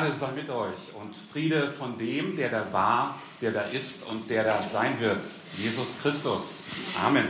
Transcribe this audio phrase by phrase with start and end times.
[0.00, 4.30] Gnade sei mit euch und Friede von dem, der da war, der da ist und
[4.30, 5.20] der da sein wird,
[5.58, 6.64] Jesus Christus.
[7.04, 7.26] Amen.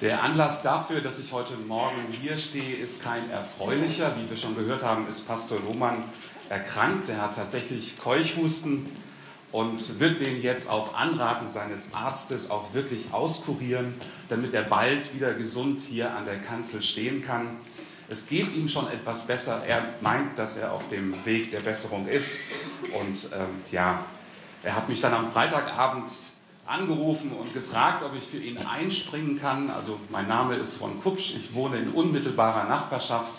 [0.00, 4.16] Der Anlass dafür, dass ich heute Morgen hier stehe, ist kein erfreulicher.
[4.16, 6.04] Wie wir schon gehört haben, ist Pastor Lohmann
[6.48, 7.10] erkrankt.
[7.10, 8.88] Er hat tatsächlich Keuchhusten
[9.52, 13.92] und wird den jetzt auf Anraten seines Arztes auch wirklich auskurieren,
[14.30, 17.58] damit er bald wieder gesund hier an der Kanzel stehen kann.
[18.08, 19.64] Es geht ihm schon etwas besser.
[19.66, 22.38] Er meint, dass er auf dem Weg der Besserung ist.
[22.82, 24.04] Und ähm, ja,
[24.62, 26.10] er hat mich dann am Freitagabend
[26.66, 29.70] angerufen und gefragt, ob ich für ihn einspringen kann.
[29.70, 31.34] Also mein Name ist Ron Kupsch.
[31.34, 33.32] Ich wohne in unmittelbarer Nachbarschaft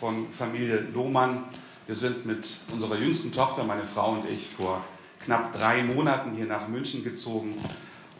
[0.00, 1.44] von Familie Lohmann.
[1.86, 4.82] Wir sind mit unserer jüngsten Tochter, meine Frau und ich, vor
[5.20, 7.54] knapp drei Monaten hier nach München gezogen.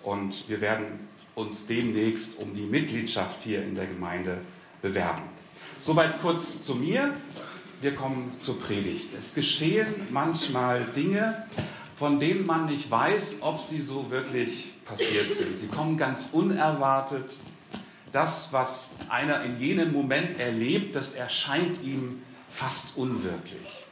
[0.02, 4.38] Und wir werden uns demnächst um die Mitgliedschaft hier in der Gemeinde
[4.82, 5.35] bewerben.
[5.78, 7.14] Soweit kurz zu mir.
[7.82, 9.10] Wir kommen zur Predigt.
[9.16, 11.46] Es geschehen manchmal Dinge,
[11.96, 15.54] von denen man nicht weiß, ob sie so wirklich passiert sind.
[15.54, 17.34] Sie kommen ganz unerwartet.
[18.12, 23.84] Das, was einer in jenem Moment erlebt, das erscheint ihm fast unwirklich.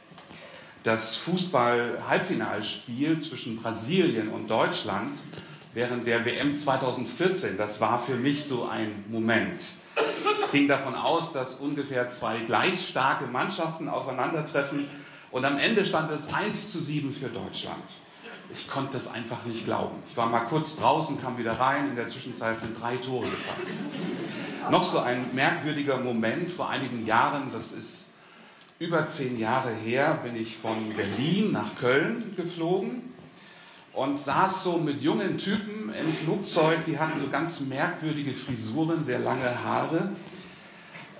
[0.81, 5.15] Das Fußball-Halbfinalspiel zwischen Brasilien und Deutschland
[5.75, 9.65] während der WM 2014, das war für mich so ein Moment
[10.51, 14.87] ging davon aus, dass ungefähr zwei gleich starke Mannschaften aufeinandertreffen
[15.31, 17.83] und am Ende stand es 1 zu 7 für Deutschland.
[18.53, 19.97] Ich konnte es einfach nicht glauben.
[20.09, 23.67] Ich war mal kurz draußen, kam wieder rein, in der Zwischenzeit sind drei Tore gefallen.
[24.71, 28.13] Noch so ein merkwürdiger Moment vor einigen Jahren, das ist
[28.79, 33.14] über zehn Jahre her, bin ich von Berlin nach Köln geflogen
[33.95, 39.19] und saß so mit jungen Typen im Flugzeug, die hatten so ganz merkwürdige Frisuren, sehr
[39.19, 40.09] lange Haare.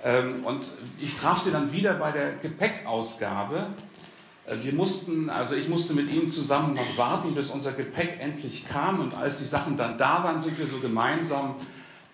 [0.04, 3.68] Ähm, und ich traf sie dann wieder bei der Gepäckausgabe.
[4.44, 8.68] Äh, wir mussten, also ich musste mit ihnen zusammen noch warten, bis unser Gepäck endlich
[8.68, 9.00] kam.
[9.00, 11.54] Und als die Sachen dann da waren, sind wir so gemeinsam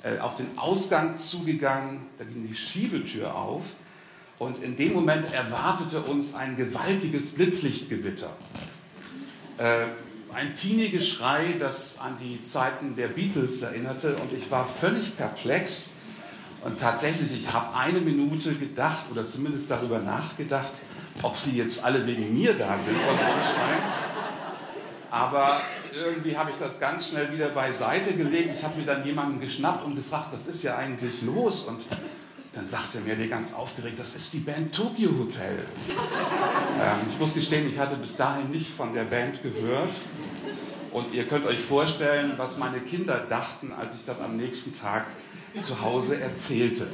[0.05, 2.07] äh, auf den Ausgang zugegangen.
[2.19, 3.63] Da ging die Schiebetür auf.
[4.39, 8.31] Und in dem Moment erwartete uns ein gewaltiges Blitzlichtgewitter.
[10.35, 15.91] Ein Teenie-Geschrei, das an die Zeiten der Beatles erinnerte und ich war völlig perplex.
[16.65, 20.71] Und tatsächlich, ich habe eine Minute gedacht oder zumindest darüber nachgedacht,
[21.23, 22.97] ob sie jetzt alle wegen mir da sind
[25.11, 25.61] Aber
[25.93, 28.55] irgendwie habe ich das ganz schnell wieder beiseite gelegt.
[28.57, 31.61] Ich habe mir dann jemanden geschnappt und gefragt, was ist ja eigentlich los?
[31.61, 31.83] Und
[32.53, 35.61] dann sagte er mir der ganz aufgeregt, das ist die Band Tokyo Hotel.
[35.89, 39.93] ähm, ich muss gestehen, ich hatte bis dahin nicht von der Band gehört.
[40.91, 45.07] Und ihr könnt euch vorstellen, was meine Kinder dachten, als ich das am nächsten Tag
[45.59, 46.89] zu Hause erzählte.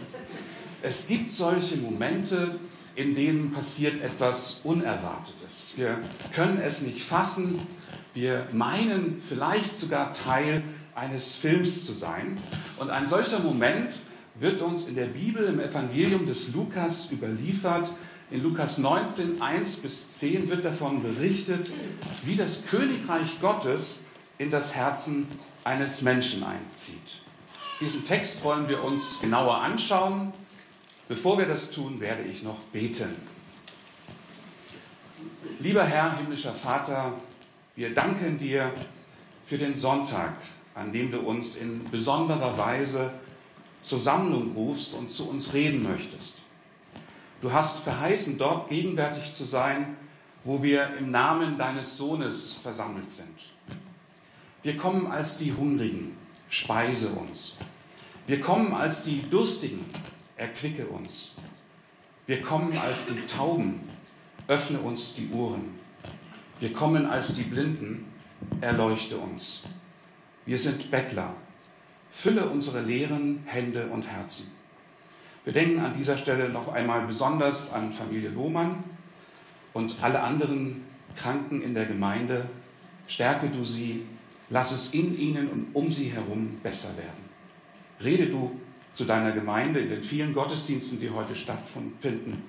[0.82, 2.60] Es gibt solche Momente,
[2.94, 5.72] in denen passiert etwas Unerwartetes.
[5.74, 5.98] Wir
[6.32, 7.60] können es nicht fassen.
[8.14, 10.62] Wir meinen vielleicht sogar Teil
[10.94, 12.38] eines Films zu sein.
[12.78, 13.94] Und ein solcher Moment
[14.40, 17.90] wird uns in der Bibel im Evangelium des Lukas überliefert.
[18.30, 21.70] In Lukas 19, 1 bis 10 wird davon berichtet,
[22.24, 24.00] wie das Königreich Gottes
[24.38, 25.26] in das Herzen
[25.64, 27.22] eines Menschen einzieht.
[27.80, 30.32] Diesen Text wollen wir uns genauer anschauen.
[31.08, 33.16] Bevor wir das tun, werde ich noch beten.
[35.58, 37.14] Lieber Herr, himmlischer Vater,
[37.74, 38.72] wir danken dir
[39.46, 40.34] für den Sonntag,
[40.74, 43.10] an dem du uns in besonderer Weise
[43.80, 46.38] zur Sammlung rufst und zu uns reden möchtest.
[47.40, 49.96] Du hast verheißen, dort gegenwärtig zu sein,
[50.44, 53.46] wo wir im Namen deines Sohnes versammelt sind.
[54.62, 56.16] Wir kommen als die Hungrigen,
[56.48, 57.56] speise uns.
[58.26, 59.84] Wir kommen als die Durstigen,
[60.36, 61.34] erquicke uns.
[62.26, 63.80] Wir kommen als die Tauben,
[64.48, 65.78] öffne uns die Ohren.
[66.60, 68.12] Wir kommen als die Blinden,
[68.60, 69.62] erleuchte uns.
[70.44, 71.34] Wir sind Bettler,
[72.10, 74.52] Fülle unsere leeren Hände und Herzen.
[75.44, 78.84] Wir denken an dieser Stelle noch einmal besonders an Familie Lohmann
[79.72, 80.84] und alle anderen
[81.16, 82.48] Kranken in der Gemeinde.
[83.06, 84.04] Stärke du sie,
[84.50, 87.28] lass es in ihnen und um sie herum besser werden.
[88.02, 88.60] Rede du
[88.92, 92.42] zu deiner Gemeinde in den vielen Gottesdiensten, die heute stattfinden,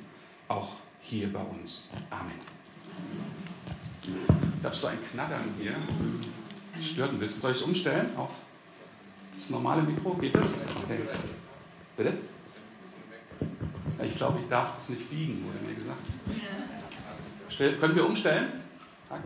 [0.47, 1.89] auch hier bei uns.
[2.09, 2.33] Amen.
[4.61, 5.75] Darfst du ein Knattern hier?
[6.81, 7.41] Stört ein bisschen.
[7.41, 8.31] Soll ich es umstellen auf
[9.39, 10.13] das normale Mikro?
[10.15, 10.61] Geht das?
[10.83, 10.99] Okay.
[11.95, 12.13] Bitte?
[14.03, 16.07] Ich glaube, ich darf das nicht biegen, wurde mir gesagt.
[17.49, 18.61] Stell, können wir umstellen?
[19.09, 19.19] Okay.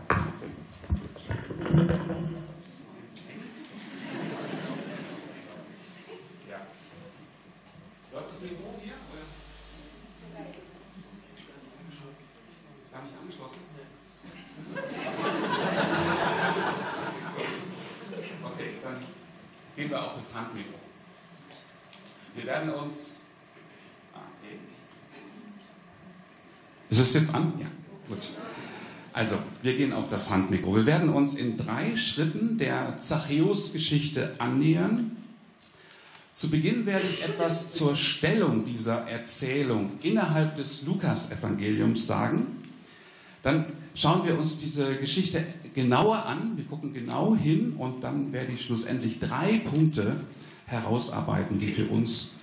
[6.48, 6.56] Ja.
[8.12, 8.94] Läuft das Mikro hier?
[12.92, 13.58] Gar nicht angeschlossen?
[18.44, 18.96] Okay, dann
[19.76, 20.78] gehen wir auf Handmikro.
[22.34, 23.18] Wir werden uns.
[24.14, 24.20] Ah.
[26.90, 27.52] Ist es jetzt an?
[27.60, 27.66] Ja,
[28.08, 28.30] gut.
[29.12, 30.74] Also, wir gehen auf das Handmikro.
[30.74, 35.16] Wir werden uns in drei Schritten der Zachäus-Geschichte annähern.
[36.32, 42.64] Zu Beginn werde ich etwas zur Stellung dieser Erzählung innerhalb des Lukas-Evangeliums sagen.
[43.42, 46.56] Dann schauen wir uns diese Geschichte genauer an.
[46.56, 50.16] Wir gucken genau hin und dann werde ich schlussendlich drei Punkte
[50.66, 52.36] herausarbeiten, die für uns,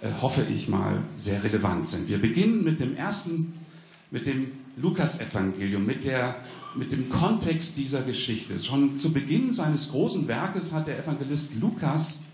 [0.00, 2.08] äh, hoffe ich mal, sehr relevant sind.
[2.08, 3.54] Wir beginnen mit dem ersten,
[4.10, 6.04] mit dem Lukas-Evangelium, mit,
[6.76, 8.60] mit dem Kontext dieser Geschichte.
[8.60, 12.24] Schon zu Beginn seines großen Werkes hat der Evangelist Lukas,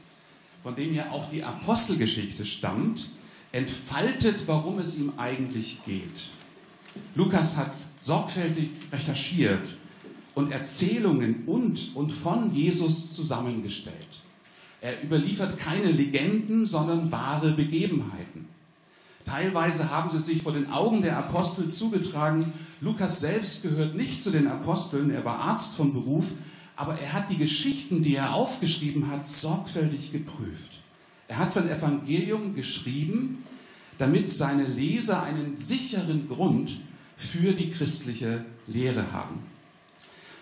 [0.63, 3.09] von dem ja auch die Apostelgeschichte stammt,
[3.53, 6.31] entfaltet, warum es ihm eigentlich geht.
[7.15, 9.77] Lukas hat sorgfältig recherchiert
[10.35, 13.97] und Erzählungen und und von Jesus zusammengestellt.
[14.81, 18.49] Er überliefert keine Legenden, sondern wahre Begebenheiten.
[19.25, 22.53] Teilweise haben sie sich vor den Augen der Apostel zugetragen.
[22.81, 26.27] Lukas selbst gehört nicht zu den Aposteln, er war Arzt von Beruf,
[26.77, 30.73] aber er hat die Geschichten, die er aufgeschrieben hat, sorgfältig geprüft.
[31.29, 33.39] Er hat sein Evangelium geschrieben,
[33.97, 36.77] damit seine Leser einen sicheren Grund
[37.17, 39.54] für die christliche Lehre haben.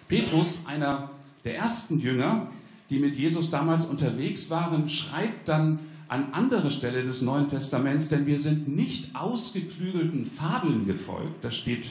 [0.09, 1.11] Petrus, einer
[1.45, 2.49] der ersten Jünger,
[2.91, 5.79] die mit Jesus damals unterwegs waren, schreibt dann
[6.09, 11.87] an anderer Stelle des Neuen Testaments, denn wir sind nicht ausgeklügelten Fabeln gefolgt, da steht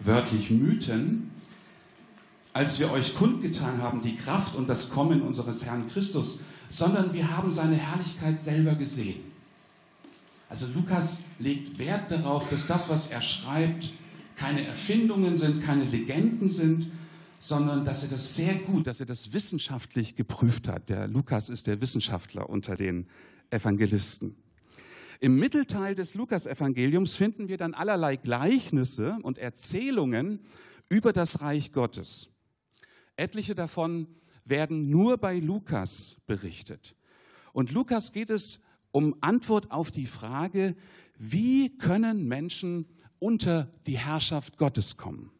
[0.00, 1.30] wörtlich Mythen,
[2.54, 6.40] als wir euch kundgetan haben, die Kraft und das Kommen unseres Herrn Christus,
[6.70, 9.20] sondern wir haben seine Herrlichkeit selber gesehen.
[10.48, 13.90] Also Lukas legt Wert darauf, dass das, was er schreibt,
[14.36, 16.86] keine Erfindungen sind, keine Legenden sind,
[17.38, 20.88] sondern dass er das sehr gut, dass er das wissenschaftlich geprüft hat.
[20.88, 23.06] Der Lukas ist der Wissenschaftler unter den
[23.50, 24.36] Evangelisten.
[25.20, 30.40] Im Mittelteil des Lukas-Evangeliums finden wir dann allerlei Gleichnisse und Erzählungen
[30.88, 32.28] über das Reich Gottes.
[33.16, 34.08] Etliche davon
[34.44, 36.94] werden nur bei Lukas berichtet.
[37.52, 38.60] Und Lukas geht es
[38.92, 40.76] um Antwort auf die Frage,
[41.18, 42.86] wie können Menschen
[43.18, 45.30] unter die Herrschaft Gottes kommen?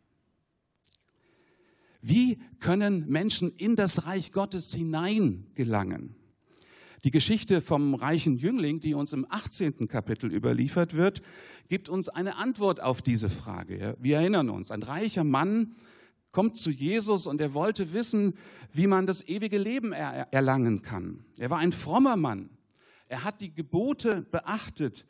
[2.09, 6.15] Wie können Menschen in das Reich Gottes hineingelangen?
[7.03, 9.89] Die Geschichte vom reichen Jüngling, die uns im 18.
[9.89, 11.21] Kapitel überliefert wird,
[11.67, 13.97] gibt uns eine Antwort auf diese Frage.
[13.99, 15.75] Wir erinnern uns, ein reicher Mann
[16.31, 18.35] kommt zu Jesus und er wollte wissen,
[18.73, 21.25] wie man das ewige Leben erlangen kann.
[21.39, 22.51] Er war ein frommer Mann.
[23.09, 25.07] Er hat die Gebote beachtet.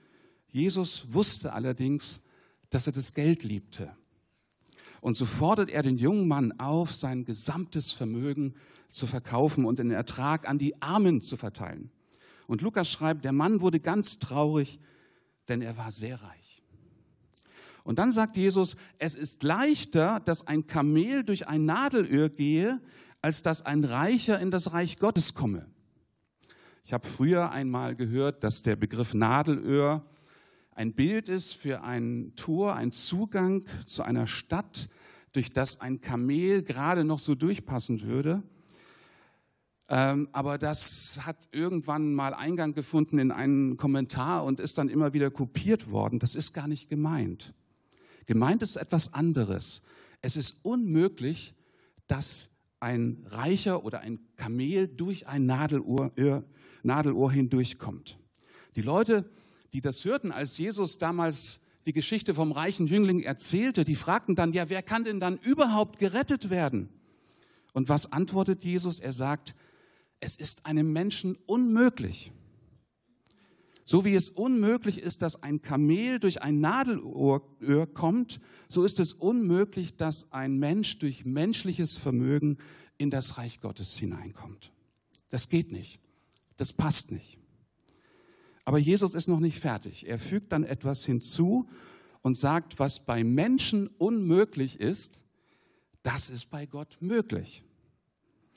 [0.48, 2.24] Jesus wusste allerdings,
[2.70, 3.94] dass er das Geld liebte.
[5.06, 8.54] Und so fordert er den jungen Mann auf, sein gesamtes Vermögen
[8.90, 11.92] zu verkaufen und den Ertrag an die Armen zu verteilen.
[12.48, 14.80] Und Lukas schreibt, der Mann wurde ganz traurig,
[15.46, 16.60] denn er war sehr reich.
[17.84, 22.80] Und dann sagt Jesus, es ist leichter, dass ein Kamel durch ein Nadelöhr gehe,
[23.22, 25.66] als dass ein Reicher in das Reich Gottes komme.
[26.84, 30.04] Ich habe früher einmal gehört, dass der Begriff Nadelöhr
[30.76, 34.90] ein Bild ist für ein Tor, ein Zugang zu einer Stadt,
[35.32, 38.42] durch das ein Kamel gerade noch so durchpassen würde.
[39.88, 45.14] Ähm, aber das hat irgendwann mal Eingang gefunden in einen Kommentar und ist dann immer
[45.14, 46.18] wieder kopiert worden.
[46.18, 47.54] Das ist gar nicht gemeint.
[48.26, 49.80] Gemeint ist etwas anderes.
[50.20, 51.54] Es ist unmöglich,
[52.06, 56.12] dass ein Reicher oder ein Kamel durch ein Nadelohr,
[56.82, 58.18] Nadelohr hindurchkommt.
[58.74, 59.30] Die Leute,
[59.72, 64.52] die das hörten, als Jesus damals die Geschichte vom reichen Jüngling erzählte, die fragten dann,
[64.52, 66.88] ja, wer kann denn dann überhaupt gerettet werden?
[67.72, 68.98] Und was antwortet Jesus?
[68.98, 69.54] Er sagt,
[70.18, 72.32] es ist einem Menschen unmöglich.
[73.84, 79.12] So wie es unmöglich ist, dass ein Kamel durch ein Nadelöhr kommt, so ist es
[79.12, 82.58] unmöglich, dass ein Mensch durch menschliches Vermögen
[82.98, 84.72] in das Reich Gottes hineinkommt.
[85.30, 86.00] Das geht nicht.
[86.56, 87.38] Das passt nicht.
[88.66, 90.08] Aber Jesus ist noch nicht fertig.
[90.08, 91.68] Er fügt dann etwas hinzu
[92.20, 95.22] und sagt, was bei Menschen unmöglich ist,
[96.02, 97.62] das ist bei Gott möglich.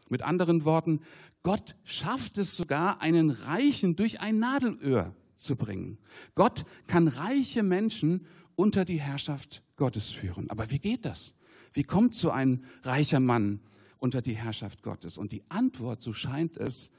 [0.09, 1.01] Mit anderen Worten,
[1.43, 5.99] Gott schafft es sogar, einen Reichen durch ein Nadelöhr zu bringen.
[6.33, 8.25] Gott kann reiche Menschen
[8.55, 10.49] unter die Herrschaft Gottes führen.
[10.49, 11.35] Aber wie geht das?
[11.71, 13.59] Wie kommt so ein reicher Mann
[13.99, 15.19] unter die Herrschaft Gottes?
[15.19, 16.89] Und die Antwort, so scheint es,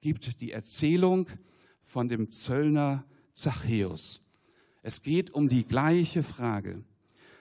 [0.00, 1.28] gibt die Erzählung
[1.86, 4.22] von dem Zöllner Zachäus.
[4.82, 6.82] Es geht um die gleiche Frage.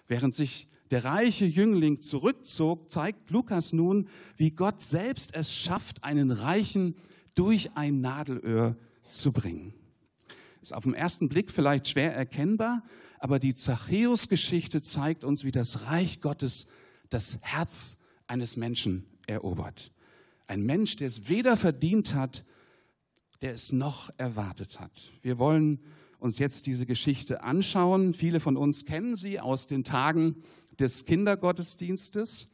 [0.07, 6.29] Während sich der reiche Jüngling zurückzog, zeigt Lukas nun, wie Gott selbst es schafft, einen
[6.29, 6.95] Reichen
[7.33, 8.77] durch ein Nadelöhr
[9.09, 9.73] zu bringen.
[10.61, 12.83] Ist auf den ersten Blick vielleicht schwer erkennbar,
[13.19, 16.67] aber die Zachäus-Geschichte zeigt uns, wie das Reich Gottes
[17.09, 17.97] das Herz
[18.27, 19.91] eines Menschen erobert.
[20.45, 22.45] Ein Mensch, der es weder verdient hat,
[23.42, 25.12] der es noch erwartet hat.
[25.22, 25.80] Wir wollen
[26.20, 28.13] uns jetzt diese Geschichte anschauen.
[28.13, 30.38] Viele von uns kennen sie aus den Tagen
[30.80, 32.50] des Kindergottesdienstes.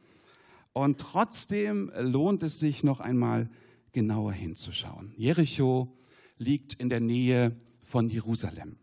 [0.72, 3.50] Und trotzdem lohnt es sich noch einmal
[3.92, 5.12] genauer hinzuschauen.
[5.16, 5.96] Jericho
[6.38, 8.76] liegt in der Nähe von Jerusalem.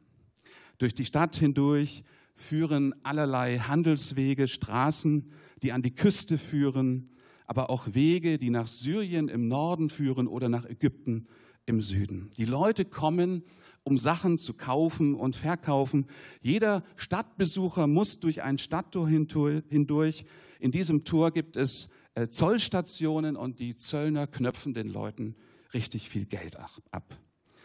[0.77, 2.03] Durch die Stadt hindurch
[2.36, 7.10] führen allerlei Handelswege, Straßen, die an die Küste führen,
[7.48, 11.27] aber auch Wege, die nach Syrien im Norden führen oder nach Ägypten
[11.69, 12.31] im Süden.
[12.35, 13.43] Die Leute kommen,
[13.83, 16.07] um Sachen zu kaufen und verkaufen.
[16.41, 20.25] Jeder Stadtbesucher muss durch ein Stadttor hindurch.
[20.59, 25.35] In diesem Tor gibt es äh, Zollstationen und die Zöllner knöpfen den Leuten
[25.73, 27.17] richtig viel Geld ab.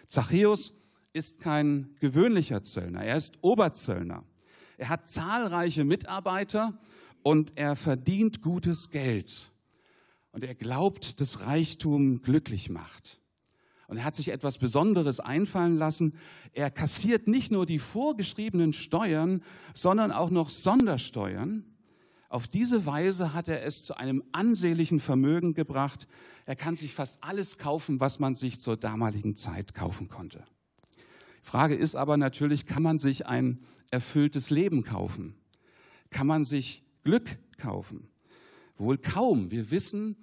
[0.09, 0.75] Zachäus
[1.15, 4.25] ist kein gewöhnlicher Zöllner, er ist Oberzöllner.
[4.77, 6.79] Er hat zahlreiche Mitarbeiter
[7.23, 9.51] und er verdient gutes Geld.
[10.33, 13.21] Und er glaubt, dass Reichtum glücklich macht.
[13.87, 16.15] Und er hat sich etwas Besonderes einfallen lassen.
[16.53, 19.43] Er kassiert nicht nur die vorgeschriebenen Steuern,
[19.75, 21.65] sondern auch noch Sondersteuern.
[22.29, 26.09] Auf diese Weise hat er es zu einem ansehnlichen Vermögen gebracht.
[26.47, 30.45] Er kann sich fast alles kaufen, was man sich zur damaligen Zeit kaufen konnte.
[31.43, 35.37] Die Frage ist aber natürlich, kann man sich ein erfülltes Leben kaufen?
[36.11, 38.09] Kann man sich Glück kaufen?
[38.79, 39.51] Wohl kaum.
[39.51, 40.17] Wir wissen,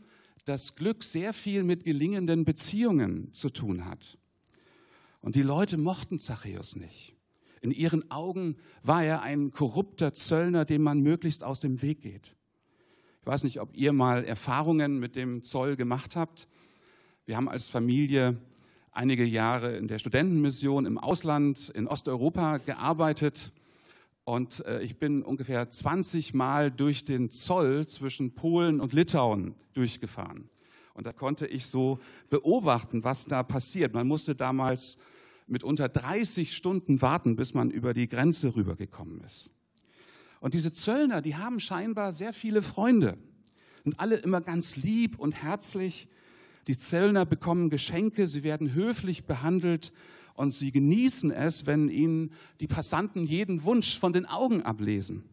[0.45, 4.17] dass Glück sehr viel mit gelingenden Beziehungen zu tun hat.
[5.21, 7.15] Und die Leute mochten Zachäus nicht.
[7.61, 12.35] In ihren Augen war er ein korrupter Zöllner, dem man möglichst aus dem Weg geht.
[13.21, 16.47] Ich weiß nicht, ob ihr mal Erfahrungen mit dem Zoll gemacht habt.
[17.27, 18.41] Wir haben als Familie
[18.91, 23.51] einige Jahre in der Studentenmission im Ausland in Osteuropa gearbeitet
[24.31, 30.49] und äh, ich bin ungefähr 20 Mal durch den Zoll zwischen Polen und Litauen durchgefahren.
[30.93, 33.93] Und da konnte ich so beobachten, was da passiert.
[33.93, 34.99] Man musste damals
[35.47, 39.51] mit unter 30 Stunden warten, bis man über die Grenze rübergekommen ist.
[40.39, 43.17] Und diese Zöllner, die haben scheinbar sehr viele Freunde
[43.83, 46.07] und alle immer ganz lieb und herzlich.
[46.67, 49.91] Die Zöllner bekommen Geschenke, sie werden höflich behandelt
[50.35, 55.23] und sie genießen es, wenn ihnen die Passanten jeden Wunsch von den Augen ablesen.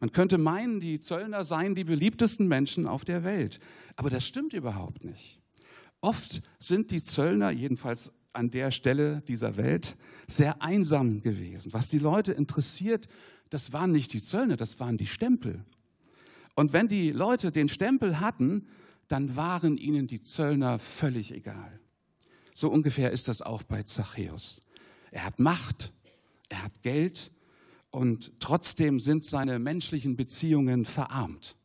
[0.00, 3.60] Man könnte meinen, die Zöllner seien die beliebtesten Menschen auf der Welt.
[3.94, 5.40] Aber das stimmt überhaupt nicht.
[6.00, 9.96] Oft sind die Zöllner, jedenfalls an der Stelle dieser Welt,
[10.26, 11.72] sehr einsam gewesen.
[11.72, 13.06] Was die Leute interessiert,
[13.50, 15.64] das waren nicht die Zöllner, das waren die Stempel.
[16.54, 18.66] Und wenn die Leute den Stempel hatten,
[19.08, 21.78] dann waren ihnen die Zöllner völlig egal.
[22.54, 24.60] So ungefähr ist das auch bei Zachäus.
[25.10, 25.92] Er hat Macht,
[26.48, 27.30] er hat Geld
[27.90, 31.56] und trotzdem sind seine menschlichen Beziehungen verarmt.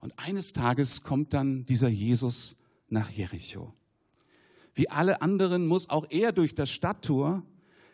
[0.00, 2.56] Und eines Tages kommt dann dieser Jesus
[2.88, 3.72] nach Jericho.
[4.74, 7.42] Wie alle anderen muss auch er durch das Stadttor.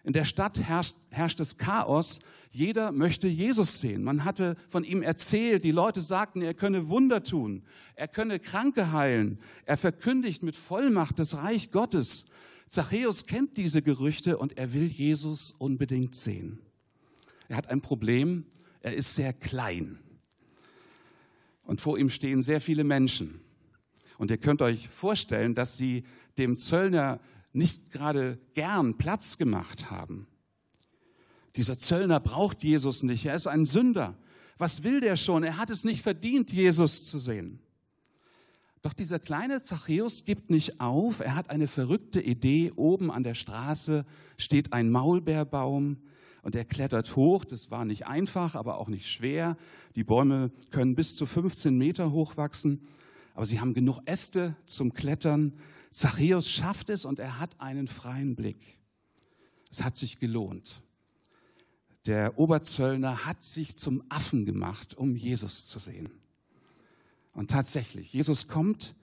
[0.05, 4.03] In der Stadt herrscht, herrscht das Chaos jeder möchte Jesus sehen.
[4.03, 7.63] Man hatte von ihm erzählt, die Leute sagten, er könne Wunder tun,
[7.95, 12.27] er könne Kranke heilen, er verkündigt mit Vollmacht das Reich Gottes.
[12.69, 16.61] Zachäus kennt diese Gerüchte und er will Jesus unbedingt sehen.
[17.49, 18.45] Er hat ein Problem,
[18.81, 19.99] er ist sehr klein.
[21.65, 23.41] Und vor ihm stehen sehr viele Menschen.
[24.17, 26.05] Und ihr könnt euch vorstellen, dass sie
[26.39, 27.21] dem Zöllner
[27.53, 30.27] nicht gerade gern Platz gemacht haben.
[31.59, 33.27] Dieser Zöllner braucht Jesus nicht.
[33.27, 34.17] Er ist ein Sünder.
[34.59, 35.43] Was will der schon?
[35.43, 37.59] Er hat es nicht verdient, Jesus zu sehen.
[38.81, 41.19] Doch dieser kleine Zachäus gibt nicht auf.
[41.19, 42.71] Er hat eine verrückte Idee.
[42.77, 45.97] Oben an der Straße steht ein Maulbeerbaum
[46.43, 47.45] und er klettert hoch.
[47.45, 49.57] Das war nicht einfach, aber auch nicht schwer.
[49.97, 52.87] Die Bäume können bis zu 15 Meter hoch wachsen,
[53.35, 55.55] aber sie haben genug Äste zum Klettern.
[55.91, 58.79] Zachäus schafft es und er hat einen freien Blick.
[59.73, 60.83] Es hat sich gelohnt.
[62.09, 66.09] Der Oberzöllner hat sich zum Affen gemacht, um Jesus zu sehen.
[67.35, 68.95] Und tatsächlich, Jesus kommt,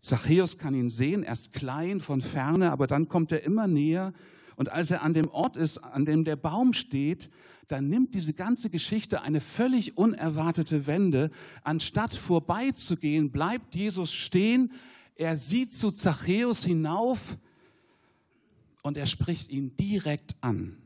[0.00, 4.14] Zachäus kann ihn sehen, erst klein von ferne, aber dann kommt er immer näher.
[4.56, 7.28] Und als er an dem Ort ist, an dem der Baum steht,
[7.68, 11.30] dann nimmt diese ganze Geschichte eine völlig unerwartete Wende.
[11.62, 14.72] Anstatt vorbeizugehen, bleibt Jesus stehen.
[15.14, 17.36] Er sieht zu Zachäus hinauf
[18.82, 20.78] und er spricht ihn direkt an.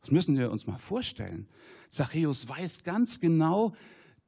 [0.00, 1.48] Das müssen wir uns mal vorstellen.
[1.90, 3.74] Zachäus weiß ganz genau,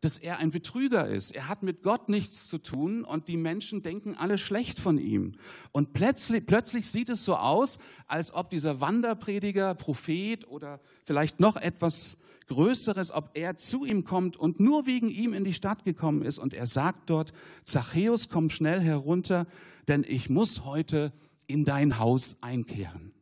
[0.00, 1.30] dass er ein Betrüger ist.
[1.30, 5.32] Er hat mit Gott nichts zu tun und die Menschen denken alle schlecht von ihm.
[5.72, 11.56] Und plötzlich, plötzlich sieht es so aus, als ob dieser Wanderprediger, Prophet oder vielleicht noch
[11.56, 16.22] etwas Größeres, ob er zu ihm kommt und nur wegen ihm in die Stadt gekommen
[16.22, 16.38] ist.
[16.38, 17.32] Und er sagt dort,
[17.64, 19.46] Zachäus, komm schnell herunter,
[19.86, 21.12] denn ich muss heute
[21.46, 23.12] in dein Haus einkehren.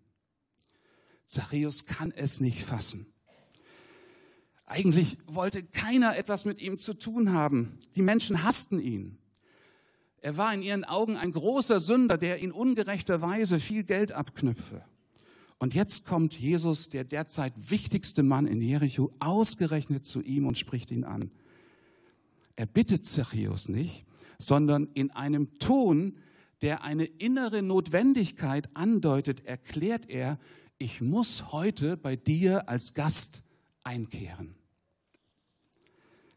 [1.28, 3.06] Zachäus kann es nicht fassen.
[4.64, 7.78] Eigentlich wollte keiner etwas mit ihm zu tun haben.
[7.96, 9.18] Die Menschen hassten ihn.
[10.20, 14.82] Er war in ihren Augen ein großer Sünder, der in ungerechter Weise viel Geld abknüpfe.
[15.58, 20.90] Und jetzt kommt Jesus, der derzeit wichtigste Mann in Jericho, ausgerechnet zu ihm und spricht
[20.90, 21.30] ihn an.
[22.56, 24.06] Er bittet Zachäus nicht,
[24.38, 26.16] sondern in einem Ton,
[26.62, 30.38] der eine innere Notwendigkeit andeutet, erklärt er,
[30.78, 33.42] ich muss heute bei dir als Gast
[33.82, 34.54] einkehren.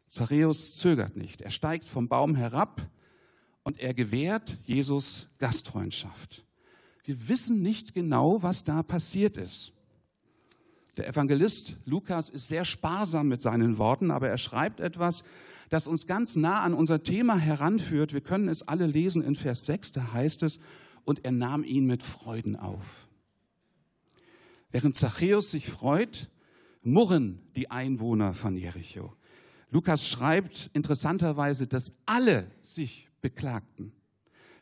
[0.08, 1.42] Zachäus zögert nicht.
[1.42, 2.90] Er steigt vom Baum herab
[3.64, 6.44] und er gewährt Jesus Gastfreundschaft.
[7.04, 9.74] Wir wissen nicht genau, was da passiert ist.
[10.98, 15.24] Der Evangelist Lukas ist sehr sparsam mit seinen Worten, aber er schreibt etwas,
[15.70, 18.12] das uns ganz nah an unser Thema heranführt.
[18.12, 20.60] Wir können es alle lesen in Vers 6, da heißt es,
[21.06, 23.08] und er nahm ihn mit Freuden auf.
[24.72, 26.30] Während Zachäus sich freut,
[26.82, 29.16] murren die Einwohner von Jericho.
[29.70, 33.94] Lukas schreibt interessanterweise, dass alle sich beklagten.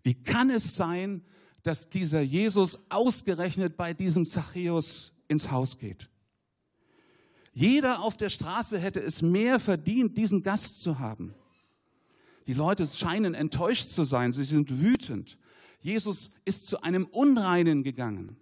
[0.04, 1.24] Wie kann es sein,
[1.64, 6.10] dass dieser Jesus ausgerechnet bei diesem Zachäus ins Haus geht?
[7.54, 11.34] Jeder auf der Straße hätte es mehr verdient, diesen Gast zu haben.
[12.48, 15.38] Die Leute scheinen enttäuscht zu sein, sie sind wütend.
[15.82, 18.38] Jesus ist zu einem Unreinen gegangen.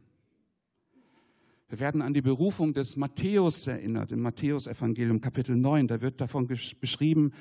[1.70, 5.90] Wir werden an die Berufung des Matthäus erinnert, im Matthäus-Evangelium Kapitel 9.
[5.90, 7.34] Da wird davon beschrieben,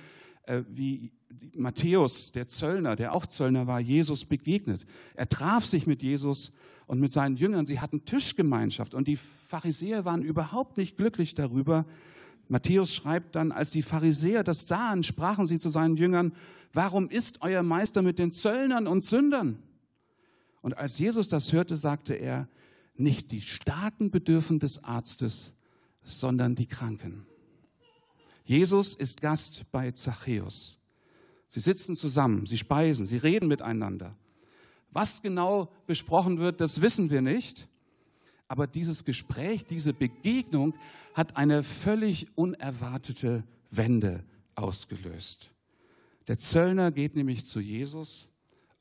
[0.46, 1.12] äh, wie
[1.54, 4.84] Matthäus, der Zöllner, der auch Zöllner war, Jesus begegnet.
[5.14, 6.52] Er traf sich mit Jesus
[6.88, 7.66] und mit seinen Jüngern.
[7.66, 11.86] Sie hatten Tischgemeinschaft und die Pharisäer waren überhaupt nicht glücklich darüber.
[12.48, 16.32] Matthäus schreibt dann, als die Pharisäer das sahen, sprachen sie zu seinen Jüngern,
[16.72, 19.62] warum ist euer Meister mit den Zöllnern und Sündern?
[20.62, 22.48] Und als Jesus das hörte, sagte er,
[22.98, 25.54] nicht die Starken bedürfen des Arztes,
[26.02, 27.26] sondern die Kranken.
[28.44, 30.78] Jesus ist Gast bei Zachäus.
[31.48, 34.16] Sie sitzen zusammen, sie speisen, sie reden miteinander.
[34.90, 37.68] Was genau besprochen wird, das wissen wir nicht.
[38.48, 40.74] Aber dieses Gespräch, diese Begegnung
[41.14, 45.50] hat eine völlig unerwartete Wende ausgelöst.
[46.28, 48.30] Der Zöllner geht nämlich zu Jesus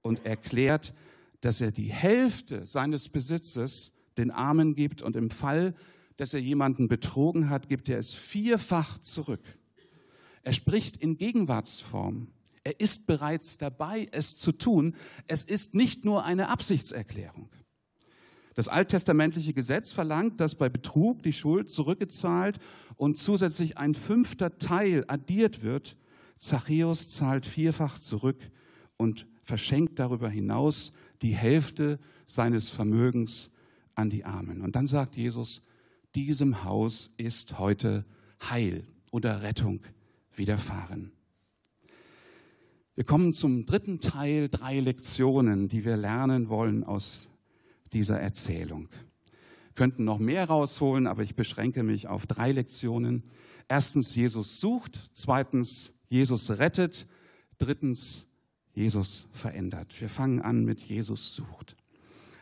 [0.01, 0.93] und erklärt,
[1.41, 5.75] dass er die Hälfte seines Besitzes den Armen gibt und im Fall,
[6.17, 9.43] dass er jemanden betrogen hat, gibt er es vierfach zurück.
[10.43, 12.27] Er spricht in Gegenwartsform.
[12.63, 14.95] Er ist bereits dabei, es zu tun.
[15.27, 17.49] Es ist nicht nur eine Absichtserklärung.
[18.55, 22.59] Das alttestamentliche Gesetz verlangt, dass bei Betrug die Schuld zurückgezahlt
[22.95, 25.97] und zusätzlich ein fünfter Teil addiert wird.
[26.37, 28.39] Zachäus zahlt vierfach zurück
[28.97, 33.51] und verschenkt darüber hinaus die Hälfte seines Vermögens
[33.95, 34.61] an die Armen.
[34.61, 35.63] Und dann sagt Jesus,
[36.13, 38.05] diesem Haus ist heute
[38.49, 39.81] Heil oder Rettung
[40.35, 41.11] widerfahren.
[42.95, 47.27] Wir kommen zum dritten Teil, drei Lektionen, die wir lernen wollen aus
[47.91, 48.87] dieser Erzählung.
[49.67, 53.23] Wir könnten noch mehr rausholen, aber ich beschränke mich auf drei Lektionen.
[53.67, 55.09] Erstens, Jesus sucht.
[55.13, 57.07] Zweitens, Jesus rettet.
[57.57, 58.27] Drittens,
[58.73, 59.99] Jesus verändert.
[59.99, 61.75] Wir fangen an mit Jesus sucht.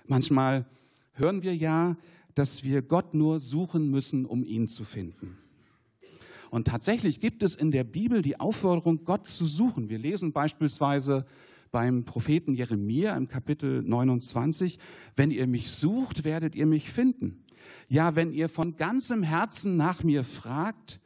[0.05, 0.65] Manchmal
[1.13, 1.97] hören wir ja,
[2.35, 5.37] dass wir Gott nur suchen müssen, um ihn zu finden.
[6.49, 9.89] Und tatsächlich gibt es in der Bibel die Aufforderung, Gott zu suchen.
[9.89, 11.23] Wir lesen beispielsweise
[11.71, 14.77] beim Propheten Jeremia im Kapitel 29,
[15.15, 17.43] wenn ihr mich sucht, werdet ihr mich finden.
[17.89, 20.99] Ja, wenn ihr von ganzem Herzen nach mir fragt,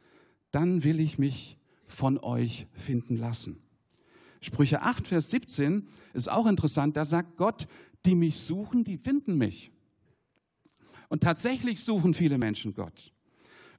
[0.50, 3.58] dann will ich mich von euch finden lassen.
[4.40, 6.96] Sprüche 8, Vers 17 ist auch interessant.
[6.96, 7.66] Da sagt Gott,
[8.04, 9.72] die mich suchen, die finden mich.
[11.08, 13.12] Und tatsächlich suchen viele Menschen Gott.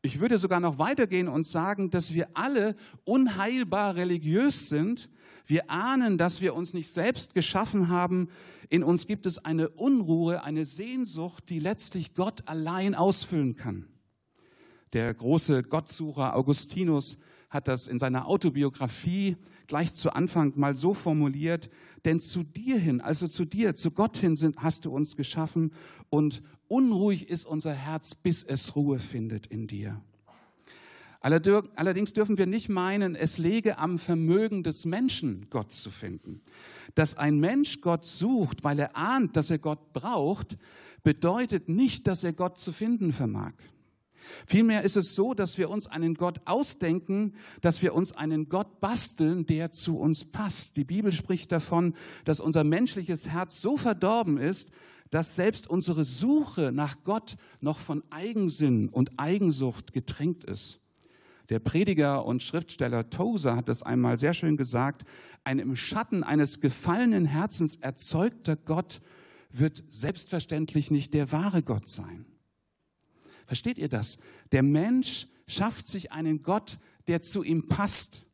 [0.01, 5.09] Ich würde sogar noch weitergehen und sagen, dass wir alle unheilbar religiös sind.
[5.45, 8.29] Wir ahnen, dass wir uns nicht selbst geschaffen haben.
[8.69, 13.87] In uns gibt es eine Unruhe, eine Sehnsucht, die letztlich Gott allein ausfüllen kann.
[14.93, 17.17] Der große Gottsucher Augustinus
[17.49, 19.37] hat das in seiner Autobiografie
[19.67, 21.69] gleich zu Anfang mal so formuliert,
[22.05, 25.73] denn zu dir hin, also zu dir, zu Gott hin sind, hast du uns geschaffen
[26.09, 30.01] und unruhig ist unser Herz, bis es Ruhe findet in dir.
[31.21, 36.41] Allerdings dürfen wir nicht meinen, es lege am Vermögen des Menschen, Gott zu finden.
[36.95, 40.57] Dass ein Mensch Gott sucht, weil er ahnt, dass er Gott braucht,
[41.03, 43.53] bedeutet nicht, dass er Gott zu finden vermag.
[44.45, 48.79] Vielmehr ist es so, dass wir uns einen Gott ausdenken, dass wir uns einen Gott
[48.79, 50.77] basteln, der zu uns passt.
[50.77, 54.69] Die Bibel spricht davon, dass unser menschliches Herz so verdorben ist,
[55.09, 60.79] dass selbst unsere Suche nach Gott noch von Eigensinn und Eigensucht getränkt ist.
[61.49, 65.03] Der Prediger und Schriftsteller Tozer hat es einmal sehr schön gesagt,
[65.43, 69.01] ein im Schatten eines gefallenen Herzens erzeugter Gott
[69.51, 72.25] wird selbstverständlich nicht der wahre Gott sein.
[73.47, 74.19] Versteht ihr das?
[74.51, 78.27] Der Mensch schafft sich einen Gott, der zu ihm passt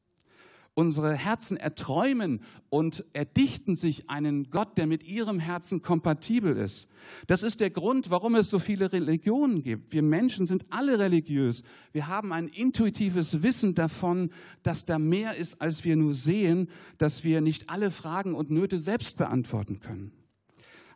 [0.75, 6.89] unsere Herzen erträumen und erdichten sich einen Gott, der mit ihrem Herzen kompatibel ist.
[7.27, 9.93] Das ist der Grund, warum es so viele Religionen gibt.
[9.93, 11.63] Wir Menschen sind alle religiös.
[11.93, 14.29] Wir haben ein intuitives Wissen davon,
[14.63, 18.79] dass da mehr ist, als wir nur sehen, dass wir nicht alle Fragen und Nöte
[18.79, 20.11] selbst beantworten können.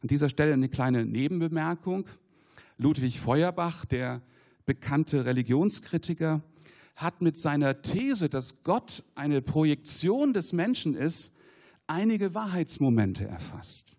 [0.01, 2.05] An dieser Stelle eine kleine Nebenbemerkung.
[2.77, 4.21] Ludwig Feuerbach, der
[4.65, 6.41] bekannte Religionskritiker,
[6.99, 11.31] hat mit seiner These, dass Gott eine Projektion des Menschen ist,
[11.87, 13.95] einige Wahrheitsmomente erfasst.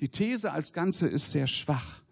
[0.00, 2.02] Die These als Ganze ist sehr schwach,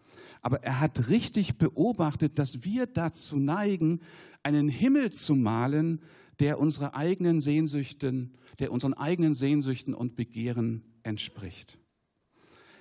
[0.43, 4.01] aber er hat richtig beobachtet, dass wir dazu neigen,
[4.43, 6.03] einen Himmel zu malen,
[6.39, 11.79] der unsere eigenen Sehnsüchten, der unseren eigenen Sehnsüchten und Begehren entspricht.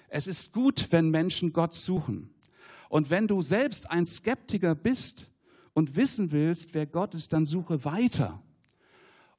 [0.10, 2.34] Es ist gut, wenn Menschen Gott suchen.
[2.90, 5.29] Und wenn du selbst ein Skeptiker bist,
[5.80, 8.44] und wissen willst, wer Gott ist, dann suche weiter.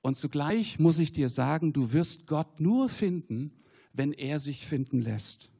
[0.00, 3.52] Und zugleich muss ich dir sagen, du wirst Gott nur finden,
[3.92, 5.50] wenn er sich finden lässt.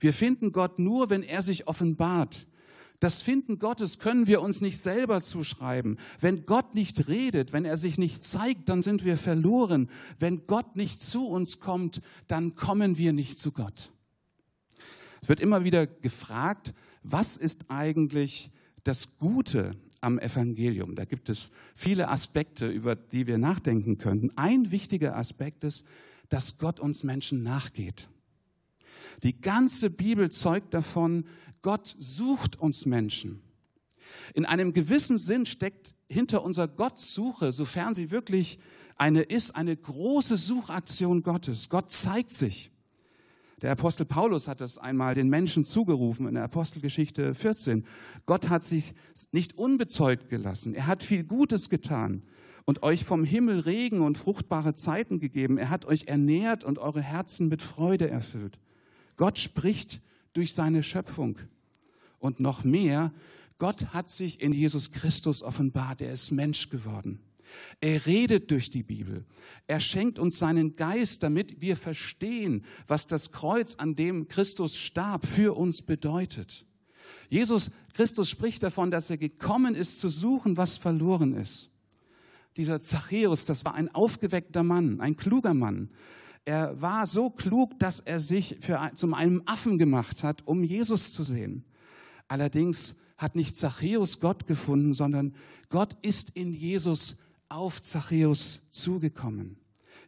[0.00, 2.46] Wir finden Gott nur, wenn er sich offenbart.
[2.98, 5.98] Das Finden Gottes können wir uns nicht selber zuschreiben.
[6.18, 9.90] Wenn Gott nicht redet, wenn er sich nicht zeigt, dann sind wir verloren.
[10.18, 13.90] Wenn Gott nicht zu uns kommt, dann kommen wir nicht zu Gott.
[15.20, 18.50] Es wird immer wieder gefragt, was ist eigentlich
[18.82, 20.94] das Gute am Evangelium.
[20.94, 24.30] Da gibt es viele Aspekte, über die wir nachdenken könnten.
[24.36, 25.84] Ein wichtiger Aspekt ist,
[26.28, 28.08] dass Gott uns Menschen nachgeht.
[29.24, 31.24] Die ganze Bibel zeugt davon,
[31.60, 33.42] Gott sucht uns Menschen.
[34.32, 38.60] In einem gewissen Sinn steckt hinter unserer Gottsuche, sofern sie wirklich
[38.94, 41.68] eine ist, eine große Suchaktion Gottes.
[41.68, 42.70] Gott zeigt sich.
[43.62, 47.86] Der Apostel Paulus hat es einmal den Menschen zugerufen in der Apostelgeschichte 14.
[48.26, 48.92] Gott hat sich
[49.32, 50.74] nicht unbezeugt gelassen.
[50.74, 52.22] Er hat viel Gutes getan
[52.66, 55.56] und euch vom Himmel Regen und fruchtbare Zeiten gegeben.
[55.56, 58.58] Er hat euch ernährt und eure Herzen mit Freude erfüllt.
[59.16, 60.02] Gott spricht
[60.34, 61.38] durch seine Schöpfung.
[62.18, 63.10] Und noch mehr,
[63.58, 66.02] Gott hat sich in Jesus Christus offenbart.
[66.02, 67.20] Er ist Mensch geworden.
[67.80, 69.24] Er redet durch die Bibel.
[69.66, 75.26] Er schenkt uns seinen Geist, damit wir verstehen, was das Kreuz, an dem Christus starb,
[75.26, 76.64] für uns bedeutet.
[77.28, 81.70] Jesus Christus spricht davon, dass er gekommen ist, zu suchen, was verloren ist.
[82.56, 85.90] Dieser Zachäus, das war ein aufgeweckter Mann, ein kluger Mann.
[86.44, 91.12] Er war so klug, dass er sich für, zum einem Affen gemacht hat, um Jesus
[91.12, 91.64] zu sehen.
[92.28, 95.34] Allerdings hat nicht Zachäus Gott gefunden, sondern
[95.68, 97.16] Gott ist in Jesus
[97.48, 99.56] auf Zachäus zugekommen.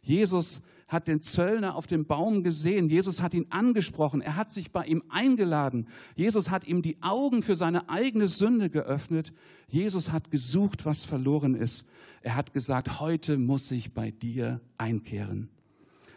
[0.01, 2.89] Jesus hat den Zöllner auf dem Baum gesehen.
[2.89, 4.21] Jesus hat ihn angesprochen.
[4.21, 5.87] Er hat sich bei ihm eingeladen.
[6.15, 9.31] Jesus hat ihm die Augen für seine eigene Sünde geöffnet.
[9.67, 11.85] Jesus hat gesucht, was verloren ist.
[12.21, 15.49] Er hat gesagt, heute muss ich bei dir einkehren.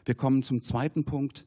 [0.06, 1.46] Wir kommen zum zweiten Punkt.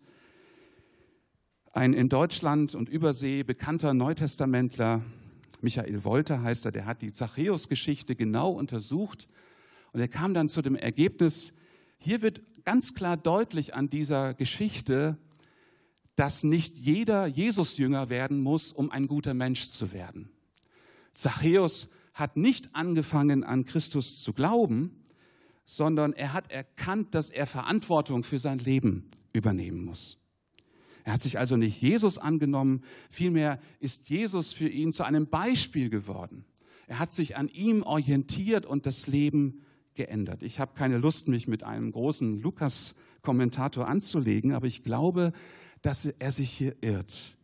[1.74, 5.02] Ein in Deutschland und Übersee bekannter Neutestamentler,
[5.62, 9.28] Michael Wolter heißt er, der hat die Zachäus-Geschichte genau untersucht
[9.96, 11.54] und er kam dann zu dem Ergebnis,
[11.98, 15.18] hier wird ganz klar deutlich an dieser Geschichte,
[16.18, 20.28] dass nicht jeder Jesus-Jünger werden muss, um ein guter Mensch zu werden.
[21.14, 25.02] Zachäus hat nicht angefangen, an Christus zu glauben,
[25.64, 30.18] sondern er hat erkannt, dass er Verantwortung für sein Leben übernehmen muss.
[31.06, 35.90] Er hat sich also nicht Jesus angenommen, vielmehr ist Jesus für ihn zu einem Beispiel
[35.90, 36.44] geworden.
[36.86, 39.62] Er hat sich an ihm orientiert und das Leben
[39.96, 40.44] geändert.
[40.44, 45.34] Ich habe keine Lust, mich mit einem großen Lukas-Kommentator anzulegen, aber ich glaube,
[45.82, 47.36] dass er sich hier irrt.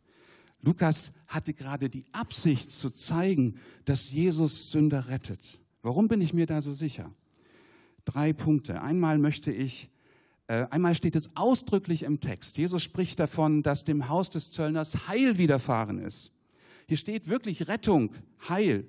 [0.61, 5.59] Lukas hatte gerade die Absicht zu zeigen, dass Jesus Sünder rettet.
[5.81, 7.11] Warum bin ich mir da so sicher?
[8.05, 8.81] Drei Punkte.
[8.81, 9.89] Einmal möchte ich,
[10.47, 12.57] äh, einmal steht es ausdrücklich im Text.
[12.57, 16.31] Jesus spricht davon, dass dem Haus des Zöllners Heil widerfahren ist.
[16.87, 18.11] Hier steht wirklich Rettung,
[18.47, 18.85] Heil.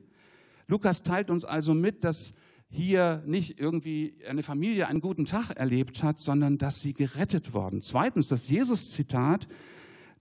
[0.67, 2.35] Lukas teilt uns also mit, dass
[2.73, 7.83] hier nicht irgendwie eine Familie einen guten Tag erlebt hat, sondern dass sie gerettet worden.
[7.83, 9.47] Zweitens, das Jesus-Zitat,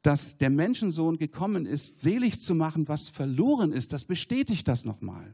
[0.01, 5.33] dass der Menschensohn gekommen ist, selig zu machen, was verloren ist, das bestätigt das nochmal.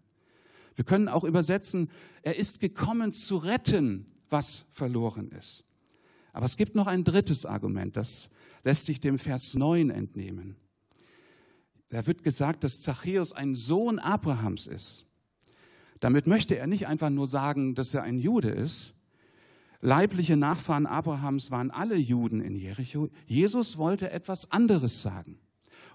[0.76, 1.90] Wir können auch übersetzen,
[2.22, 5.64] er ist gekommen zu retten, was verloren ist.
[6.34, 8.30] Aber es gibt noch ein drittes Argument, das
[8.64, 10.56] lässt sich dem Vers 9 entnehmen.
[11.90, 15.07] Da wird gesagt, dass Zachäus ein Sohn Abrahams ist.
[16.00, 18.94] Damit möchte er nicht einfach nur sagen, dass er ein Jude ist.
[19.82, 23.10] Leibliche Nachfahren Abrahams waren alle Juden in Jericho.
[23.26, 25.40] Jesus wollte etwas anderes sagen.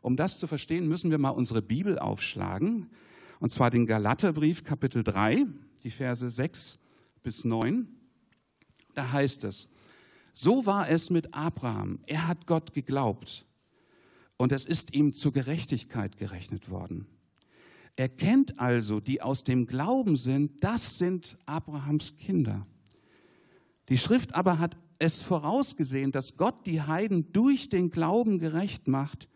[0.00, 2.90] Um das zu verstehen, müssen wir mal unsere Bibel aufschlagen.
[3.40, 5.46] Und zwar den Galaterbrief Kapitel 3,
[5.82, 6.78] die Verse 6
[7.22, 7.88] bis 9.
[8.94, 9.68] Da heißt es,
[10.34, 12.00] so war es mit Abraham.
[12.06, 13.46] Er hat Gott geglaubt
[14.36, 17.06] und es ist ihm zur Gerechtigkeit gerechnet worden.
[17.96, 22.66] Er kennt also, die aus dem Glauben sind, das sind Abrahams Kinder.
[23.88, 29.28] Die Schrift aber hat es vorausgesehen, dass Gott die Heiden durch den Glauben gerecht macht.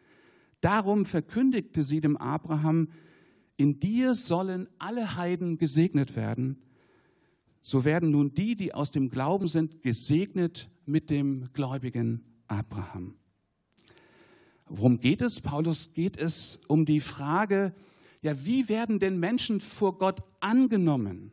[0.60, 2.88] Darum verkündigte sie dem Abraham,
[3.56, 6.62] in dir sollen alle Heiden gesegnet werden.
[7.60, 13.16] So werden nun die, die aus dem Glauben sind, gesegnet mit dem gläubigen Abraham.
[14.68, 15.40] Worum geht es?
[15.40, 17.74] Paulus geht es um die Frage,
[18.22, 21.32] ja, wie werden denn Menschen vor Gott angenommen?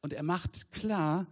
[0.00, 1.26] Und er macht klar,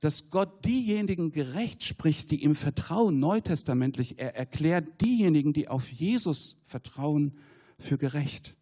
[0.00, 4.18] dass Gott diejenigen gerecht spricht, die ihm vertrauen, neutestamentlich.
[4.18, 7.38] Er erklärt diejenigen, die auf Jesus vertrauen,
[7.78, 8.56] für gerecht.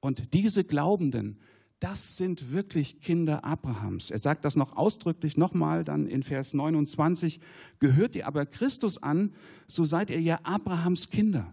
[0.00, 1.38] Und diese Glaubenden,
[1.80, 4.10] das sind wirklich Kinder Abrahams.
[4.10, 7.40] Er sagt das noch ausdrücklich nochmal dann in Vers 29.
[7.78, 9.34] Gehört ihr aber Christus an,
[9.66, 11.52] so seid ihr ja Abrahams Kinder.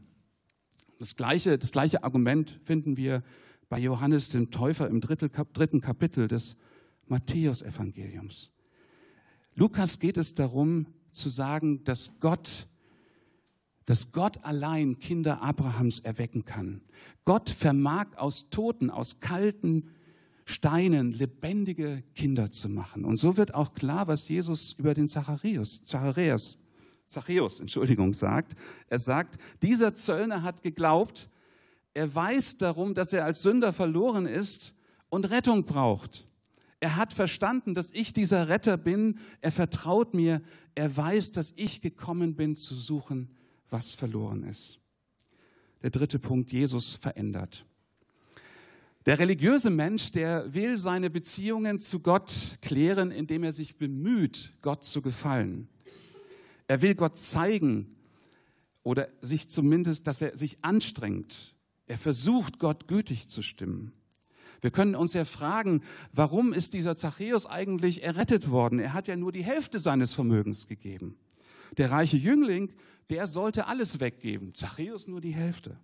[1.00, 3.24] Das gleiche, das gleiche Argument finden wir
[3.70, 6.58] bei Johannes dem Täufer im dritten Kapitel des
[7.08, 8.52] Matthäusevangeliums.
[9.56, 12.68] Lukas geht es darum zu sagen, dass Gott,
[13.86, 16.82] dass Gott allein Kinder Abrahams erwecken kann.
[17.24, 19.90] Gott vermag aus Toten, aus kalten
[20.44, 23.06] Steinen lebendige Kinder zu machen.
[23.06, 26.58] Und so wird auch klar, was Jesus über den Zacharias, Zacharias
[27.10, 28.54] Zachäus, Entschuldigung, sagt.
[28.88, 31.30] Er sagt, dieser Zöllner hat geglaubt,
[31.94, 34.74] er weiß darum, dass er als Sünder verloren ist
[35.10, 36.28] und Rettung braucht.
[36.80, 39.20] Er hat verstanden, dass ich dieser Retter bin.
[39.42, 40.42] Er vertraut mir.
[40.76, 43.36] Er weiß, dass ich gekommen bin, zu suchen,
[43.70, 44.80] was verloren ist.
[45.82, 47.66] Der dritte Punkt, Jesus verändert.
[49.06, 54.84] Der religiöse Mensch, der will seine Beziehungen zu Gott klären, indem er sich bemüht, Gott
[54.84, 55.68] zu gefallen.
[56.70, 57.96] Er will Gott zeigen
[58.84, 61.56] oder sich zumindest, dass er sich anstrengt.
[61.88, 63.92] Er versucht, Gott gütig zu stimmen.
[64.62, 65.82] Wir können uns ja fragen,
[66.14, 68.78] warum ist dieser Zachäus eigentlich errettet worden?
[68.78, 71.18] Er hat ja nur die Hälfte seines Vermögens gegeben.
[71.78, 72.72] Der reiche Jüngling,
[73.10, 74.54] der sollte alles weggeben.
[74.54, 75.76] Zachäus nur die Hälfte.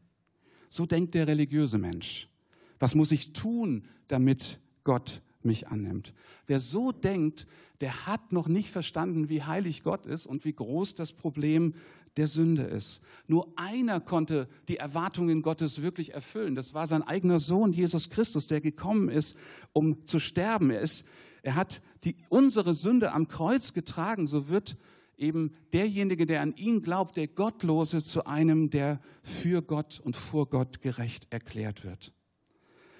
[0.69, 2.29] So denkt der religiöse Mensch.
[2.77, 6.13] Was muss ich tun, damit Gott mich annimmt?
[6.45, 7.47] Wer so denkt,
[7.81, 11.73] der hat noch nicht verstanden, wie heilig Gott ist und wie groß das Problem
[12.17, 13.01] der Sünde ist.
[13.27, 16.55] Nur einer konnte die Erwartungen Gottes wirklich erfüllen.
[16.55, 19.37] Das war sein eigener Sohn, Jesus Christus, der gekommen ist,
[19.73, 20.69] um zu sterben.
[20.69, 21.05] Er, ist,
[21.41, 24.27] er hat die, unsere Sünde am Kreuz getragen.
[24.27, 24.77] So wird
[25.17, 30.49] eben derjenige, der an ihn glaubt, der Gottlose, zu einem, der für Gott und vor
[30.49, 32.13] Gott gerecht erklärt wird.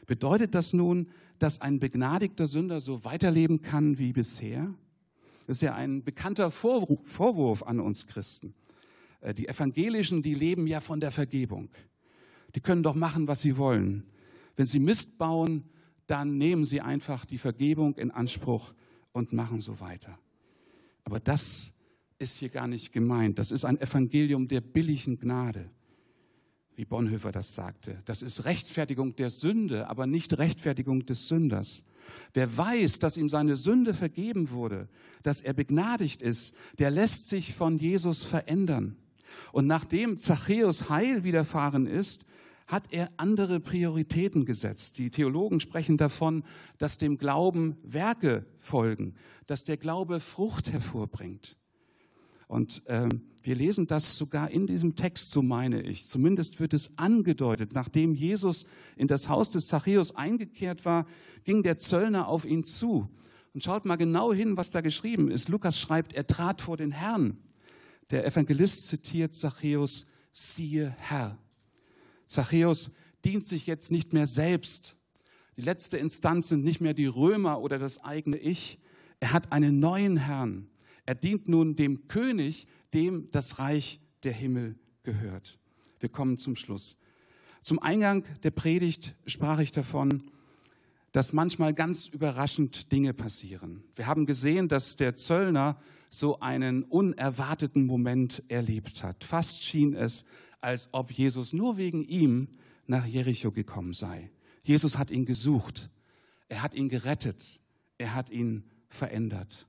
[0.06, 4.74] Bedeutet das nun, dass ein begnadigter Sünder so weiterleben kann wie bisher?
[5.48, 8.54] Das ist ja ein bekannter Vorwurf an uns Christen.
[9.21, 11.69] Äh, die Evangelischen, die leben ja von der Vergebung.
[12.56, 14.04] Die können doch machen, was sie wollen.
[14.56, 15.63] Wenn sie Mist bauen,
[16.08, 18.74] dann nehmen sie einfach die Vergebung in Anspruch
[19.12, 20.17] und machen so weiter.
[21.04, 21.74] Aber das
[22.19, 23.38] ist hier gar nicht gemeint.
[23.39, 25.69] Das ist ein Evangelium der billigen Gnade
[26.76, 28.02] wie Bonhoeffer das sagte.
[28.06, 31.84] Das ist Rechtfertigung der Sünde, aber nicht Rechtfertigung des Sünders.
[32.34, 34.88] Wer weiß, dass ihm seine Sünde vergeben wurde,
[35.24, 38.98] dass er begnadigt ist, der lässt sich von Jesus verändern.
[39.52, 42.26] Und nachdem Zachäus Heil widerfahren ist,
[42.68, 44.98] hat er andere Prioritäten gesetzt.
[44.98, 46.44] Die Theologen sprechen davon,
[46.78, 51.58] dass dem Glauben Werke folgen, dass der Glaube Frucht hervorbringt.
[52.48, 56.08] Und ähm, wir lesen das sogar in diesem Text, so meine ich.
[56.08, 57.74] Zumindest wird es angedeutet.
[57.74, 61.06] Nachdem Jesus in das Haus des Zachäus eingekehrt war,
[61.44, 63.08] ging der Zöllner auf ihn zu.
[63.54, 65.48] Und schaut mal genau hin, was da geschrieben ist.
[65.48, 67.38] Lukas schreibt, er trat vor den Herrn.
[68.10, 71.38] Der Evangelist zitiert Zachäus, siehe Herr.
[72.28, 72.92] Zachäus
[73.24, 74.96] dient sich jetzt nicht mehr selbst.
[75.56, 78.80] Die letzte Instanz sind nicht mehr die Römer oder das eigene Ich.
[79.20, 80.68] Er hat einen neuen Herrn.
[81.06, 85.60] Er dient nun dem König, dem das Reich der Himmel gehört.
[86.00, 86.98] Wir kommen zum Schluss.
[87.62, 90.24] Zum Eingang der Predigt sprach ich davon,
[91.12, 93.84] dass manchmal ganz überraschend Dinge passieren.
[93.96, 95.78] Wir haben gesehen, dass der Zöllner
[96.10, 99.24] so einen unerwarteten Moment erlebt hat.
[99.24, 100.26] Fast schien es,
[100.62, 102.48] als ob Jesus nur wegen ihm
[102.88, 104.32] nach Jericho gekommen sei.
[104.64, 105.90] Jesus hat ihn gesucht,
[106.48, 107.60] er hat ihn gerettet,
[107.98, 109.68] er hat ihn verändert.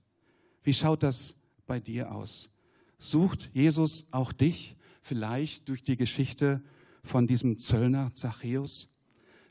[0.62, 1.34] Wie schaut das
[1.66, 2.50] bei dir aus?
[2.98, 6.62] Sucht Jesus auch dich vielleicht durch die Geschichte
[7.02, 8.96] von diesem Zöllner Zachäus?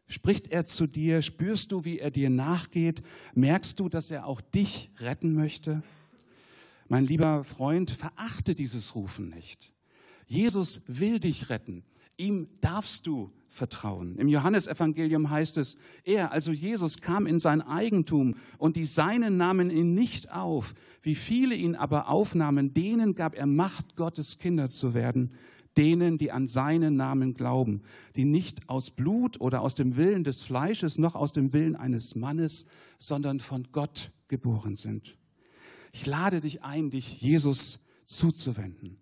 [0.08, 1.22] Spricht er zu dir?
[1.22, 3.02] Spürst du, wie er dir nachgeht?
[3.34, 5.82] Merkst du, dass er auch dich retten möchte?
[6.88, 9.74] Mein lieber Freund, verachte dieses Rufen nicht.
[10.28, 11.84] Jesus will dich retten.
[12.18, 14.18] Ihm darfst du vertrauen.
[14.18, 19.70] Im Johannesevangelium heißt es, er, also Jesus, kam in sein Eigentum und die Seinen nahmen
[19.70, 20.76] ihn nicht auf.
[21.02, 25.32] Wie viele ihn aber aufnahmen, denen gab er Macht, Gottes Kinder zu werden,
[25.78, 27.82] denen, die an seinen Namen glauben,
[28.16, 32.16] die nicht aus Blut oder aus dem Willen des Fleisches noch aus dem Willen eines
[32.16, 32.66] Mannes,
[32.98, 35.18] sondern von Gott geboren sind.
[35.94, 38.98] Ich lade dich ein, dich Jesus zuzuwenden.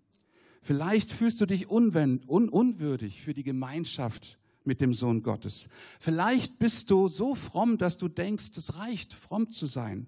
[0.62, 5.68] Vielleicht fühlst du dich unwürdig für die Gemeinschaft mit dem Sohn Gottes.
[6.00, 10.06] Vielleicht bist du so fromm, dass du denkst, es reicht, fromm zu sein.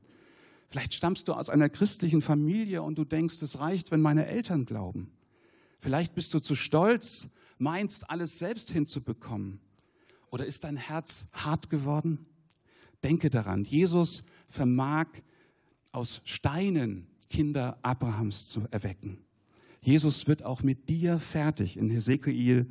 [0.69, 4.67] Vielleicht stammst du aus einer christlichen Familie und du denkst, es reicht, wenn meine Eltern
[4.67, 5.13] glauben.
[5.79, 9.61] Vielleicht bist du zu stolz, meinst, alles selbst hinzubekommen.
[10.31, 12.27] Oder ist dein Herz hart geworden?
[13.05, 15.07] Denke daran, Jesus vermag
[15.93, 19.19] aus Steinen Kinder Abrahams zu erwecken.
[19.81, 21.77] Jesus wird auch mit dir fertig.
[21.77, 22.71] In Hesekiel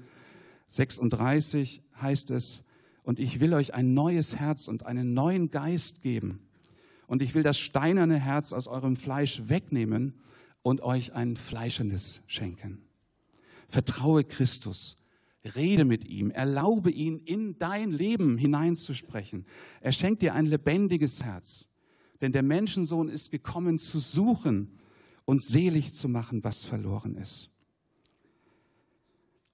[0.68, 2.64] 36 heißt es,
[3.04, 6.48] und ich will euch ein neues Herz und einen neuen Geist geben.
[7.08, 10.16] Und ich will das steinerne Herz aus eurem Fleisch wegnehmen
[10.64, 12.82] und euch ein fleischernes schenken.
[13.70, 14.98] Vertraue Christus.
[15.56, 16.32] Rede mit ihm.
[16.32, 19.46] Erlaube ihn, in dein Leben hineinzusprechen.
[19.82, 21.70] Er schenkt dir ein lebendiges Herz.
[22.22, 24.80] Denn der Menschensohn ist gekommen zu suchen
[25.26, 27.55] und selig zu machen, was verloren ist.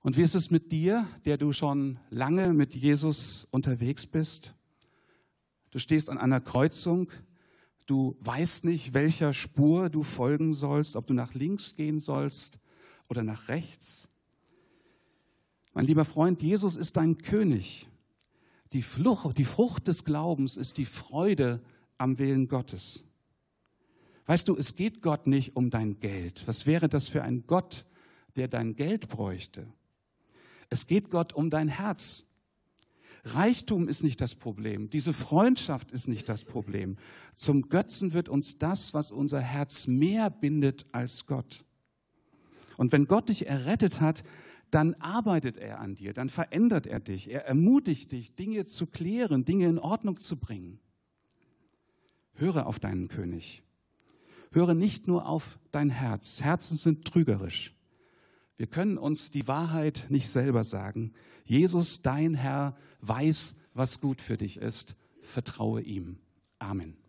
[0.04, 4.56] Und wie ist es mit dir, der du schon lange mit Jesus unterwegs bist?
[5.70, 7.12] Du stehst an einer Kreuzung,
[7.86, 12.60] du weißt nicht, welcher Spur du folgen sollst, ob du nach links gehen sollst
[13.10, 14.10] oder nach rechts.
[15.74, 17.88] Mein lieber Freund, Jesus ist dein König.
[18.74, 21.62] Die, Flucht, die Frucht des Glaubens ist die Freude
[21.98, 23.06] am Willen Gottes.
[24.26, 26.48] Weißt du, es geht Gott nicht um dein Geld.
[26.48, 27.86] Was wäre das für ein Gott,
[28.36, 29.68] der dein Geld bräuchte?
[30.72, 32.26] Es geht Gott um dein Herz.
[33.24, 34.90] Reichtum ist nicht das Problem.
[34.90, 36.98] Diese Freundschaft ist nicht das Problem.
[37.36, 41.66] Zum Götzen wird uns das, was unser Herz mehr bindet als Gott.
[42.78, 44.24] Und wenn Gott dich errettet hat,
[44.72, 49.44] dann arbeitet er an dir, dann verändert er dich, er ermutigt dich, Dinge zu klären,
[49.44, 50.80] Dinge in Ordnung zu bringen.
[52.36, 53.62] Höre auf deinen König.
[54.52, 56.42] Höre nicht nur auf dein Herz.
[56.42, 57.76] Herzen sind trügerisch.
[58.62, 61.14] Wir können uns die Wahrheit nicht selber sagen.
[61.46, 64.96] Jesus, dein Herr, weiß, was gut für dich ist.
[65.20, 66.20] Vertraue ihm.
[66.60, 67.01] Amen.